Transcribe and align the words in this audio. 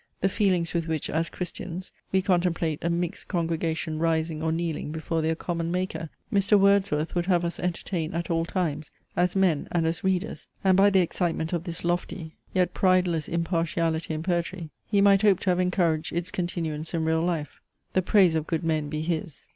The 0.21 0.29
feelings 0.29 0.73
with 0.73 0.87
which, 0.87 1.11
as 1.11 1.29
Christians, 1.29 1.91
we 2.11 2.23
contemplate 2.23 2.79
a 2.81 2.89
mixed 2.89 3.27
congregation 3.27 3.99
rising 3.99 4.41
or 4.41 4.51
kneeling 4.51 4.91
before 4.91 5.21
their 5.21 5.35
common 5.35 5.71
Maker, 5.71 6.09
Mr. 6.33 6.59
Wordsworth 6.59 7.13
would 7.13 7.27
have 7.27 7.45
us 7.45 7.59
entertain 7.59 8.15
at 8.15 8.31
all 8.31 8.43
times, 8.43 8.89
as 9.15 9.35
men, 9.35 9.67
and 9.71 9.85
as 9.85 10.03
readers; 10.03 10.47
and 10.63 10.75
by 10.75 10.89
the 10.89 11.01
excitement 11.01 11.53
of 11.53 11.65
this 11.65 11.83
lofty, 11.85 12.33
yet 12.51 12.73
prideless 12.73 13.27
impartiality 13.29 14.11
in 14.15 14.23
poetry, 14.23 14.71
he 14.87 15.01
might 15.01 15.21
hope 15.21 15.39
to 15.41 15.51
have 15.51 15.59
encouraged 15.59 16.11
its 16.13 16.31
continuance 16.31 16.95
in 16.95 17.05
real 17.05 17.21
life. 17.21 17.61
The 17.93 18.01
praise 18.01 18.33
of 18.33 18.47
good 18.47 18.63
men 18.63 18.89
be 18.89 19.03
his! 19.03 19.45